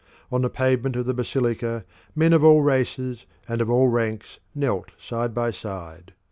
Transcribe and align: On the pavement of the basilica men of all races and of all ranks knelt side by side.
On 0.31 0.41
the 0.41 0.49
pavement 0.49 0.95
of 0.95 1.05
the 1.05 1.13
basilica 1.13 1.85
men 2.15 2.33
of 2.33 2.43
all 2.43 2.63
races 2.63 3.27
and 3.47 3.61
of 3.61 3.69
all 3.69 3.87
ranks 3.87 4.39
knelt 4.55 4.89
side 4.99 5.35
by 5.35 5.51
side. 5.51 6.13